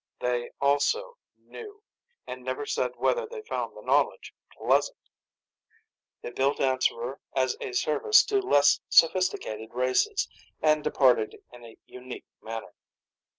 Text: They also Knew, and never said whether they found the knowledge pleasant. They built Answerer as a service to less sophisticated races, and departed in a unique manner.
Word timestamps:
They 0.19 0.49
also 0.59 1.15
Knew, 1.37 1.83
and 2.25 2.43
never 2.43 2.65
said 2.65 2.93
whether 2.97 3.27
they 3.27 3.43
found 3.43 3.77
the 3.77 3.83
knowledge 3.83 4.33
pleasant. 4.57 4.97
They 6.23 6.31
built 6.31 6.59
Answerer 6.59 7.19
as 7.35 7.55
a 7.61 7.73
service 7.73 8.23
to 8.23 8.39
less 8.39 8.79
sophisticated 8.89 9.75
races, 9.75 10.27
and 10.59 10.83
departed 10.83 11.35
in 11.53 11.63
a 11.63 11.77
unique 11.85 12.25
manner. 12.41 12.73